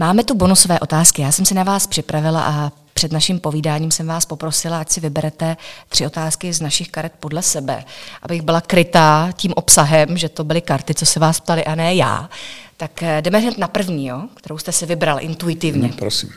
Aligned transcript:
Máme 0.00 0.24
tu 0.24 0.34
bonusové 0.34 0.80
otázky. 0.80 1.22
Já 1.22 1.32
jsem 1.32 1.44
si 1.44 1.54
na 1.54 1.62
vás 1.62 1.86
připravila 1.86 2.42
a 2.44 2.72
před 2.94 3.12
naším 3.12 3.40
povídáním 3.40 3.90
jsem 3.90 4.06
vás 4.06 4.26
poprosila, 4.26 4.80
ať 4.80 4.90
si 4.90 5.00
vyberete 5.00 5.56
tři 5.88 6.06
otázky 6.06 6.52
z 6.52 6.60
našich 6.60 6.88
karet 6.90 7.12
podle 7.20 7.42
sebe, 7.42 7.84
abych 8.22 8.42
byla 8.42 8.60
krytá 8.60 9.32
tím 9.36 9.52
obsahem, 9.56 10.16
že 10.16 10.28
to 10.28 10.44
byly 10.44 10.60
karty, 10.60 10.94
co 10.94 11.06
se 11.06 11.20
vás 11.20 11.40
ptali, 11.40 11.64
a 11.64 11.74
ne 11.74 11.94
já. 11.94 12.30
Tak 12.76 13.02
eh, 13.02 13.22
jdeme 13.22 13.38
hned 13.38 13.58
na 13.58 13.68
první, 13.68 14.06
jo, 14.06 14.22
kterou 14.34 14.58
jste 14.58 14.72
si 14.72 14.86
vybral 14.86 15.20
intuitivně. 15.20 15.88
No, 15.88 15.94
prosím. 15.98 16.30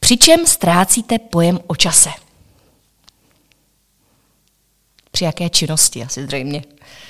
Přičem 0.00 0.46
ztrácíte 0.46 1.18
pojem 1.18 1.60
o 1.66 1.76
čase? 1.76 2.10
Při 5.18 5.24
jaké 5.24 5.50
činnosti 5.50 6.02
asi 6.02 6.24
zřejmě? 6.24 6.64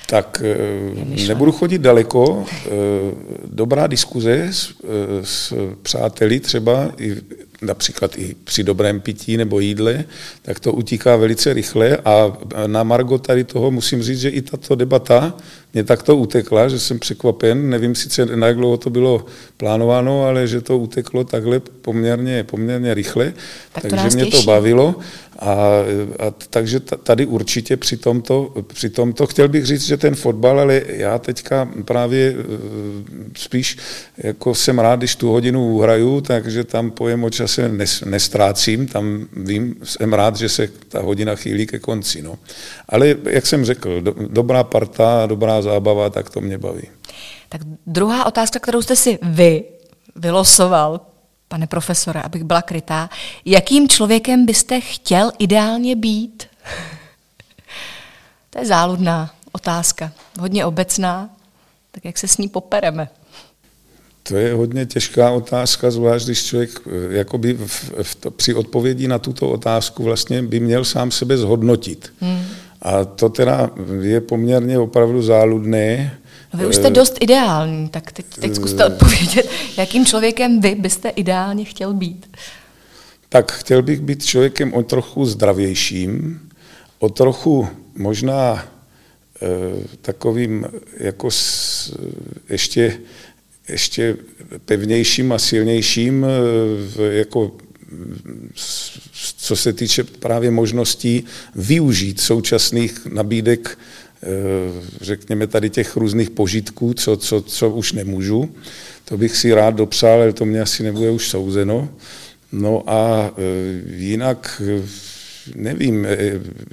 Tak 0.06 0.42
eh, 0.44 1.26
nebudu 1.28 1.52
chodit 1.52 1.78
daleko. 1.78 2.44
Eh, 2.50 2.68
dobrá 3.44 3.86
diskuze 3.86 4.48
s, 4.50 4.74
s 5.22 5.52
přáteli 5.82 6.40
třeba 6.40 6.92
i 6.98 7.16
například 7.62 8.18
i 8.18 8.36
při 8.44 8.64
dobrém 8.64 9.00
pití 9.00 9.36
nebo 9.36 9.60
jídle, 9.60 10.04
tak 10.42 10.60
to 10.60 10.72
utíká 10.72 11.16
velice 11.16 11.52
rychle 11.52 11.96
a 11.96 12.36
na 12.66 12.82
Margo 12.82 13.18
tady 13.18 13.44
toho 13.44 13.70
musím 13.70 14.02
říct, 14.02 14.20
že 14.20 14.28
i 14.28 14.42
tato 14.42 14.74
debata 14.74 15.34
mě 15.74 15.84
takto 15.84 16.16
utekla, 16.16 16.68
že 16.68 16.78
jsem 16.78 16.98
překvapen, 16.98 17.70
nevím 17.70 17.94
sice, 17.94 18.26
na 18.26 18.46
jak 18.46 18.56
dlouho 18.56 18.76
to 18.76 18.90
bylo 18.90 19.24
plánováno, 19.56 20.24
ale 20.24 20.46
že 20.46 20.60
to 20.60 20.78
uteklo 20.78 21.24
takhle 21.24 21.60
poměrně, 21.60 22.44
poměrně 22.44 22.94
rychle, 22.94 23.32
tak 23.72 23.82
to 23.82 23.88
takže 23.88 24.16
mě 24.16 24.24
těší. 24.24 24.36
to 24.36 24.42
bavilo. 24.42 24.94
A, 25.38 25.54
a 26.18 26.30
takže 26.50 26.80
tady 26.80 27.26
určitě 27.26 27.76
při 27.76 27.96
tomto, 27.96 28.54
při 28.66 28.90
tomto, 28.90 29.26
chtěl 29.26 29.48
bych 29.48 29.66
říct, 29.66 29.86
že 29.86 29.96
ten 29.96 30.14
fotbal, 30.14 30.60
ale 30.60 30.82
já 30.86 31.18
teďka 31.18 31.68
právě 31.84 32.28
e, 32.28 32.34
spíš 33.36 33.76
jako 34.18 34.54
jsem 34.54 34.78
rád, 34.78 34.98
když 34.98 35.16
tu 35.16 35.28
hodinu 35.28 35.78
hraju, 35.78 36.20
takže 36.20 36.64
tam 36.64 36.90
pojem 36.90 37.24
o 37.24 37.30
čase 37.30 37.70
nestrácím, 38.04 38.86
tam 38.86 39.26
vím, 39.36 39.74
jsem 39.84 40.12
rád, 40.12 40.36
že 40.36 40.48
se 40.48 40.68
ta 40.88 41.02
hodina 41.02 41.34
chýlí 41.34 41.66
ke 41.66 41.78
konci. 41.78 42.22
No. 42.22 42.38
Ale 42.88 43.16
jak 43.24 43.46
jsem 43.46 43.64
řekl, 43.64 44.00
do, 44.00 44.14
dobrá 44.28 44.64
parta, 44.64 45.26
dobrá 45.26 45.57
zábava, 45.62 46.10
tak 46.10 46.30
to 46.30 46.40
mě 46.40 46.58
baví. 46.58 46.88
Tak 47.48 47.60
druhá 47.86 48.26
otázka, 48.26 48.58
kterou 48.58 48.82
jste 48.82 48.96
si 48.96 49.18
vy 49.22 49.64
vylosoval, 50.16 51.00
pane 51.48 51.66
profesore, 51.66 52.22
abych 52.22 52.44
byla 52.44 52.62
krytá, 52.62 53.10
jakým 53.44 53.88
člověkem 53.88 54.46
byste 54.46 54.80
chtěl 54.80 55.32
ideálně 55.38 55.96
být? 55.96 56.46
to 58.50 58.58
je 58.58 58.66
záludná 58.66 59.34
otázka, 59.52 60.12
hodně 60.40 60.64
obecná, 60.64 61.30
tak 61.90 62.04
jak 62.04 62.18
se 62.18 62.28
s 62.28 62.38
ní 62.38 62.48
popereme? 62.48 63.08
To 64.22 64.36
je 64.36 64.54
hodně 64.54 64.86
těžká 64.86 65.30
otázka, 65.30 65.90
zvlášť 65.90 66.24
když 66.24 66.44
člověk 66.44 66.70
eh, 66.86 66.90
jakoby 67.16 67.54
v, 67.54 67.92
v 68.02 68.14
to, 68.14 68.30
při 68.30 68.54
odpovědi 68.54 69.08
na 69.08 69.18
tuto 69.18 69.50
otázku 69.50 70.02
vlastně 70.02 70.42
by 70.42 70.60
měl 70.60 70.84
sám 70.84 71.10
sebe 71.10 71.36
zhodnotit. 71.36 72.12
Hmm. 72.20 72.44
A 72.82 73.04
to 73.04 73.28
teda 73.28 73.70
je 74.00 74.20
poměrně 74.20 74.78
opravdu 74.78 75.22
záludné. 75.22 76.18
No 76.54 76.60
vy 76.60 76.66
už 76.66 76.76
jste 76.76 76.90
dost 76.90 77.16
ideální, 77.20 77.88
tak 77.88 78.12
teď, 78.12 78.26
teď 78.40 78.54
zkuste 78.54 78.86
odpovědět, 78.86 79.50
jakým 79.76 80.06
člověkem 80.06 80.60
vy 80.60 80.74
byste 80.74 81.08
ideálně 81.08 81.64
chtěl 81.64 81.94
být. 81.94 82.36
Tak 83.28 83.52
chtěl 83.52 83.82
bych 83.82 84.00
být 84.00 84.24
člověkem 84.24 84.74
o 84.74 84.82
trochu 84.82 85.26
zdravějším, 85.26 86.40
o 86.98 87.08
trochu 87.08 87.68
možná 87.96 88.64
e, 89.42 89.48
takovým 90.02 90.66
jako 90.96 91.30
s, 91.30 91.98
ještě, 92.48 93.00
ještě 93.68 94.16
pevnějším 94.64 95.32
a 95.32 95.38
silnějším, 95.38 96.26
e, 96.98 97.02
jako 97.02 97.52
co 99.36 99.56
se 99.56 99.72
týče 99.72 100.04
právě 100.04 100.50
možností 100.50 101.24
využít 101.54 102.20
současných 102.20 103.06
nabídek 103.06 103.78
Eh, 104.22 104.82
řekněme 105.00 105.46
tady 105.46 105.70
těch 105.70 105.96
různých 105.96 106.30
požitků, 106.30 106.94
co, 106.94 107.16
co, 107.16 107.42
co 107.42 107.70
už 107.70 107.92
nemůžu. 107.92 108.54
To 109.04 109.16
bych 109.16 109.36
si 109.36 109.54
rád 109.54 109.74
dopsal, 109.74 110.12
ale 110.12 110.32
to 110.32 110.44
mě 110.44 110.60
asi 110.60 110.82
nebude 110.82 111.10
už 111.10 111.28
souzeno. 111.28 111.88
No 112.52 112.82
a 112.86 113.30
eh, 113.30 113.42
jinak 113.96 114.62
eh, 114.64 114.82
nevím, 115.54 116.06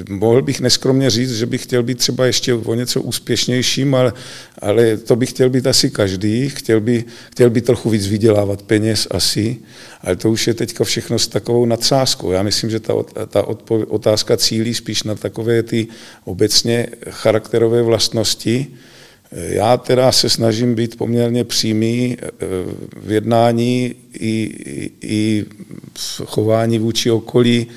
mohl 0.09 0.41
bych 0.41 0.61
neskromně 0.61 1.09
říct, 1.09 1.35
že 1.35 1.45
bych 1.45 1.63
chtěl 1.63 1.83
být 1.83 1.97
třeba 1.97 2.25
ještě 2.25 2.53
o 2.53 2.73
něco 2.73 3.01
úspěšnějším, 3.01 3.95
ale, 3.95 4.13
ale 4.59 4.97
to 4.97 5.15
bych 5.15 5.29
chtěl 5.29 5.49
být 5.49 5.67
asi 5.67 5.89
každý, 5.89 6.49
chtěl 6.49 6.81
by, 6.81 7.03
chtěl 7.31 7.49
by 7.49 7.61
trochu 7.61 7.89
víc 7.89 8.07
vydělávat 8.07 8.61
peněz 8.61 9.07
asi, 9.11 9.57
ale 10.01 10.15
to 10.15 10.31
už 10.31 10.47
je 10.47 10.53
teďka 10.53 10.83
všechno 10.83 11.19
s 11.19 11.27
takovou 11.27 11.65
nadsázkou. 11.65 12.31
Já 12.31 12.43
myslím, 12.43 12.69
že 12.69 12.79
ta, 12.79 12.93
ta 13.27 13.47
otázka 13.87 14.37
cílí 14.37 14.73
spíš 14.73 15.03
na 15.03 15.15
takové 15.15 15.63
ty 15.63 15.87
obecně 16.25 16.87
charakterové 17.09 17.81
vlastnosti. 17.81 18.67
Já 19.31 19.77
teda 19.77 20.11
se 20.11 20.29
snažím 20.29 20.75
být 20.75 20.97
poměrně 20.97 21.43
přímý 21.43 22.17
eh, 22.19 22.27
v 22.97 23.11
jednání 23.11 23.95
i, 24.13 24.43
i, 24.65 24.91
i 25.01 25.45
v 25.97 26.21
chování 26.25 26.79
vůči 26.79 27.11
okolí, 27.11 27.67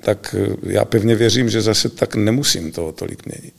tak 0.00 0.34
eh, 0.38 0.72
já 0.72 0.84
pevně 0.84 1.14
věřím, 1.14 1.50
že 1.50 1.62
zase 1.62 1.88
tak 1.88 2.14
nemusím 2.14 2.72
toho 2.72 2.92
tolik 2.92 3.26
měnit. 3.26 3.54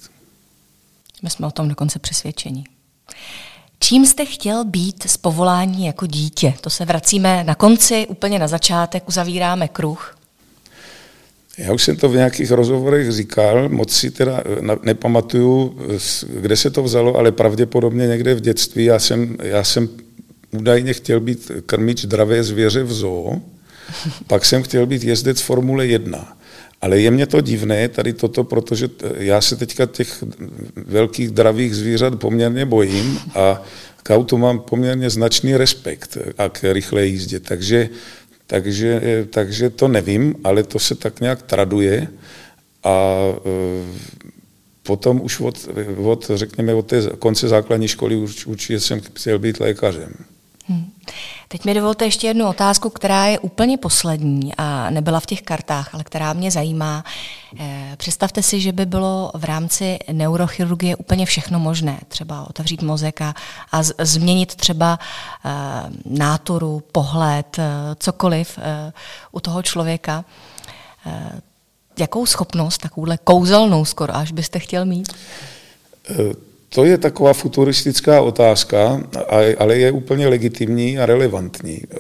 My 1.24 1.30
jsme 1.30 1.48
o 1.48 1.52
tom 1.52 1.70
dokonce 1.70 2.00
přesvědčení. 2.00 2.64
Čím 3.80 4.06
jste 4.06 4.26
chtěl 4.26 4.66
být 4.66 5.04
z 5.08 5.18
povolání 5.18 5.86
jako 5.86 6.06
dítě? 6.06 6.54
To 6.62 6.70
se 6.70 6.86
vracíme 6.86 7.44
na 7.44 7.56
konci, 7.56 8.08
úplně 8.08 8.40
na 8.40 8.48
začátek, 8.48 9.08
uzavíráme 9.08 9.68
kruh. 9.68 10.16
Já 11.58 11.74
už 11.74 11.84
jsem 11.84 11.96
to 11.96 12.10
v 12.10 12.16
nějakých 12.16 12.52
rozhovorech 12.52 13.12
říkal, 13.12 13.70
moc 13.70 13.92
si 13.92 14.12
teda 14.12 14.44
eh, 14.46 14.78
nepamatuju, 14.84 15.80
kde 16.42 16.58
se 16.58 16.70
to 16.70 16.84
vzalo, 16.84 17.16
ale 17.16 17.32
pravděpodobně 17.32 18.08
někde 18.08 18.36
v 18.36 18.42
dětství. 18.42 18.86
Já 18.86 19.00
jsem, 19.00 19.38
já 19.44 19.64
jsem 19.64 19.90
údajně 20.52 20.94
chtěl 20.94 21.20
být 21.20 21.52
krmič 21.66 22.06
dravé 22.06 22.44
zvěře 22.44 22.84
v 22.84 22.94
zoo, 22.94 23.42
pak 24.28 24.46
jsem 24.46 24.64
chtěl 24.64 24.86
být 24.86 25.04
jezdec 25.04 25.42
Formule 25.42 25.88
1. 25.88 26.38
Ale 26.82 27.00
je 27.00 27.12
mě 27.12 27.28
to 27.28 27.42
divné, 27.42 27.90
tady 27.90 28.14
toto, 28.14 28.44
protože 28.44 28.90
já 29.18 29.42
se 29.42 29.56
teďka 29.56 29.86
těch 29.86 30.24
velkých 30.76 31.30
dravých 31.32 31.76
zvířat 31.76 32.20
poměrně 32.20 32.66
bojím 32.66 33.20
a 33.36 33.64
k 34.04 34.16
autu 34.16 34.38
mám 34.38 34.60
poměrně 34.60 35.10
značný 35.10 35.58
respekt 35.58 36.18
a 36.38 36.50
k 36.50 36.74
rychlé 36.74 37.06
jízdě. 37.06 37.40
Takže, 37.40 37.90
takže, 38.48 39.02
takže 39.30 39.70
to 39.70 39.88
nevím, 39.88 40.36
ale 40.44 40.64
to 40.64 40.80
se 40.80 40.96
tak 40.96 41.22
nějak 41.22 41.42
traduje 41.42 42.08
a 42.84 43.16
e, 43.36 44.10
potom 44.84 45.22
už 45.22 45.40
od, 45.40 45.70
od, 45.98 46.32
řekněme, 46.36 46.74
od 46.74 46.86
té 46.86 47.02
konce 47.20 47.48
základní 47.48 47.88
školy 47.88 48.16
určitě 48.46 48.80
jsem 48.80 49.02
chtěl 49.02 49.40
být 49.40 49.60
lékařem. 49.60 50.14
Teď 51.52 51.66
mi 51.66 51.74
dovolte 51.74 52.06
ještě 52.06 52.28
jednu 52.28 52.48
otázku, 52.48 52.90
která 52.90 53.26
je 53.26 53.40
úplně 53.40 53.78
poslední 53.78 54.56
a 54.58 54.90
nebyla 54.90 55.20
v 55.20 55.26
těch 55.26 55.42
kartách, 55.42 55.94
ale 55.94 56.04
která 56.04 56.34
mě 56.34 56.52
zajímá. 56.52 57.04
Eh, 57.60 57.96
představte 57.98 58.44
si, 58.44 58.62
že 58.62 58.72
by 58.72 58.86
bylo 58.86 59.32
v 59.34 59.44
rámci 59.44 60.00
neurochirurgie 60.12 60.96
úplně 60.96 61.26
všechno 61.26 61.60
možné, 61.60 62.00
třeba 62.08 62.50
otevřít 62.50 62.82
mozek 62.82 63.22
a, 63.22 63.34
a 63.72 63.84
změnit 63.84 64.56
třeba 64.56 65.00
uh, 65.46 65.52
náturu, 66.18 66.84
pohled, 66.92 67.58
uh, 67.58 67.64
cokoliv 68.00 68.58
uh, 68.58 68.64
u 69.32 69.40
toho 69.40 69.64
člověka. 69.64 70.26
Uh, 71.06 71.40
jakou 72.00 72.26
schopnost, 72.26 72.78
takovouhle 72.78 73.18
kouzelnou 73.18 73.86
skoro, 73.86 74.16
až 74.16 74.32
byste 74.32 74.60
chtěl 74.60 74.86
mít? 74.86 75.14
To 76.70 76.86
je 76.86 76.98
taková 76.98 77.34
futuristická 77.34 78.22
otázka, 78.22 79.02
ale 79.58 79.78
je 79.78 79.92
úplně 79.92 80.28
legitimní 80.28 81.00
a 81.00 81.06
relevantní. 81.06 81.74
E, 81.74 81.98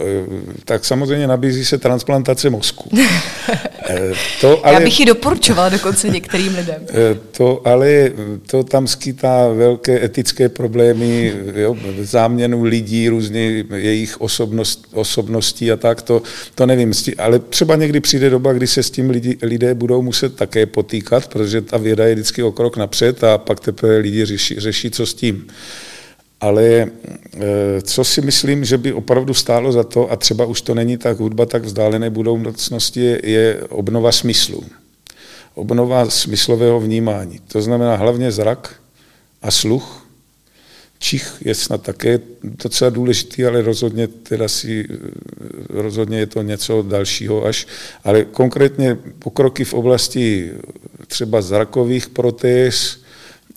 tak 0.66 0.86
samozřejmě 0.86 1.27
nabízí 1.27 1.66
se 1.66 1.77
transplantace 1.77 2.50
mozku. 2.50 2.89
E, 3.89 4.12
to 4.42 4.66
ale, 4.66 4.74
Já 4.74 4.80
bych 4.80 5.00
ji 5.00 5.06
doporučovala 5.06 5.69
dokonce 5.69 6.10
některým 6.10 6.56
lidem. 6.56 6.81
E, 6.89 7.16
to 7.38 7.62
ale 7.68 8.12
to 8.48 8.63
tam 8.63 8.88
skýtá 8.88 9.48
velké 9.48 10.06
etické 10.06 10.50
problémy, 10.50 11.33
jo, 11.56 11.75
záměnu 12.01 12.63
lidí, 12.63 13.10
různě 13.10 13.65
jejich 13.75 14.22
osobnost, 14.22 14.88
osobností 14.94 15.72
a 15.72 15.77
tak, 15.77 16.01
to, 16.01 16.22
to 16.56 16.65
nevím. 16.65 16.94
Ale 17.18 17.39
třeba 17.39 17.75
někdy 17.75 18.00
přijde 18.00 18.30
doba, 18.30 18.54
kdy 18.54 18.68
se 18.68 18.83
s 18.83 18.92
tím 18.92 19.10
lidi, 19.10 19.38
lidé 19.42 19.74
budou 19.74 20.01
muset 20.01 20.36
také 20.36 20.65
potýkat, 20.65 21.27
protože 21.27 21.62
ta 21.62 21.77
věda 21.77 22.06
je 22.06 22.13
vždycky 22.13 22.44
o 22.44 22.51
krok 22.51 22.77
napřed 22.77 23.24
a 23.24 23.38
pak 23.38 23.60
teprve 23.60 23.98
lidi 23.98 24.25
řeší, 24.25 24.59
řeší, 24.60 24.92
co 24.92 25.06
s 25.06 25.14
tím. 25.14 25.48
Ale 26.42 26.66
eh, 26.66 27.82
co 27.82 28.04
si 28.04 28.22
myslím, 28.22 28.66
že 28.66 28.78
by 28.78 28.94
opravdu 28.94 29.34
stálo 29.34 29.72
za 29.72 29.84
to, 29.84 30.12
a 30.12 30.16
třeba 30.16 30.46
už 30.46 30.62
to 30.62 30.76
není 30.76 30.98
tak 30.98 31.20
hudba 31.20 31.46
tak 31.46 31.64
vzdálené 31.66 32.10
budoucnosti, 32.10 33.02
je, 33.02 33.20
je 33.24 33.64
obnova 33.70 34.12
smyslu. 34.12 34.64
Obnova 35.54 36.10
smyslového 36.10 36.80
vnímání. 36.80 37.40
To 37.48 37.62
znamená 37.62 37.96
hlavně 37.96 38.32
zrak 38.32 38.76
a 39.42 39.52
sluch. 39.52 40.06
Čich 41.00 41.34
je 41.46 41.56
snad 41.56 41.82
také 41.82 42.20
docela 42.44 42.90
důležitý, 42.90 43.46
ale 43.46 43.62
rozhodně 43.62 44.08
teda 44.08 44.48
si, 44.48 44.88
rozhodně 45.70 46.20
je 46.20 46.26
to 46.26 46.42
něco 46.42 46.82
dalšího 46.82 47.46
až, 47.46 47.68
ale 48.04 48.26
konkrétně 48.26 48.98
pokroky 49.20 49.64
v 49.64 49.74
oblasti 49.74 50.52
třeba 51.08 51.42
zrakových 51.42 52.10
protéz 52.10 53.00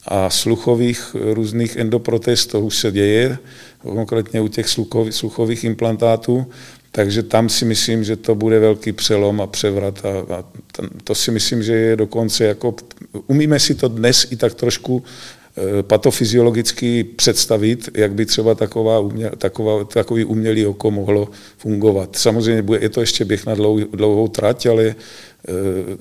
a 0.05 0.31
sluchových 0.31 1.17
různých 1.33 1.77
endoprotéz, 1.77 2.47
to 2.47 2.61
už 2.61 2.77
se 2.77 2.93
děje, 2.93 3.39
konkrétně 3.83 4.41
u 4.41 4.49
těch 4.49 4.67
sluchových 5.11 5.65
implantátů, 5.65 6.47
takže 6.93 7.23
tam 7.23 7.49
si 7.49 7.65
myslím, 7.65 8.05
že 8.05 8.17
to 8.17 8.35
bude 8.35 8.59
velký 8.59 8.93
přelom 8.93 9.41
a 9.41 9.47
převrat 9.47 10.03
a, 10.05 10.35
a 10.35 10.45
to 11.05 11.15
si 11.15 11.31
myslím, 11.31 11.63
že 11.63 11.73
je 11.73 11.97
dokonce 11.97 12.45
jako, 12.45 12.75
umíme 13.27 13.61
si 13.61 13.75
to 13.75 13.89
dnes 13.89 14.27
i 14.31 14.37
tak 14.37 14.55
trošku 14.55 15.03
Eh, 15.03 15.42
patofyziologicky 15.83 17.05
představit, 17.05 17.89
jak 17.95 18.13
by 18.13 18.27
třeba 18.27 18.55
taková 18.55 19.01
taková, 19.39 19.85
takový 19.85 20.25
umělý 20.25 20.67
oko 20.67 20.91
mohlo 20.91 21.29
fungovat. 21.59 22.17
Samozřejmě 22.17 22.77
je 22.81 22.89
to 22.89 23.01
ještě 23.01 23.25
běh 23.25 23.47
na 23.47 23.55
dlouhou, 23.55 23.85
dlouhou 23.93 24.29
trať, 24.29 24.67
ale 24.67 24.85
e, 24.85 24.95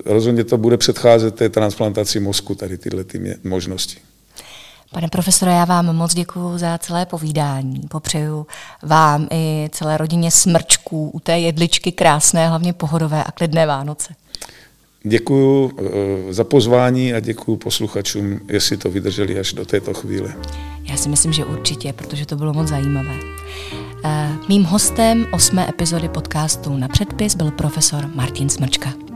rozhodně 0.06 0.44
to 0.44 0.58
bude 0.58 0.78
předcházet 0.78 1.36
té 1.36 1.50
transplantaci 1.50 2.20
mozku, 2.20 2.56
tady 2.56 2.78
tyhle 2.78 3.04
ty 3.04 3.38
možnosti. 3.44 3.98
Pane 4.92 5.08
profesore, 5.08 5.52
já 5.52 5.66
vám 5.66 5.96
moc 5.96 6.14
děkuji 6.14 6.58
za 6.58 6.78
celé 6.78 7.06
povídání. 7.06 7.82
Popřeju 7.90 8.48
vám 8.84 9.28
i 9.32 9.70
celé 9.72 9.98
rodině 9.98 10.32
smrčků 10.32 11.10
u 11.10 11.20
té 11.20 11.40
jedličky 11.40 11.92
krásné, 11.92 12.50
hlavně 12.50 12.74
pohodové 12.74 13.24
a 13.24 13.32
klidné 13.32 13.66
Vánoce. 13.66 14.14
Děkuji 15.04 15.72
eh, 15.78 16.34
za 16.34 16.44
pozvání 16.44 17.14
a 17.14 17.20
děkuji 17.20 17.58
posluchačům, 17.58 18.40
jestli 18.48 18.78
to 18.78 18.90
vydrželi 18.90 19.40
až 19.40 19.54
do 19.54 19.66
této 19.66 19.94
chvíle. 19.94 20.36
Já 20.90 20.98
si 20.98 21.10
myslím, 21.10 21.34
že 21.34 21.46
určitě, 21.46 21.94
protože 21.94 22.26
to 22.26 22.36
bylo 22.36 22.54
moc 22.54 22.68
zajímavé. 22.68 23.16
Eh, 24.06 24.30
mým 24.50 24.64
hostem 24.64 25.28
osmé 25.32 25.70
epizody 25.70 26.10
podcastu 26.10 26.78
Na 26.78 26.88
předpis 26.88 27.36
byl 27.36 27.52
profesor 27.52 28.10
Martin 28.16 28.50
Smrčka. 28.50 29.11